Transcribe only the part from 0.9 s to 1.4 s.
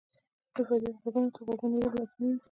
ږغونو ته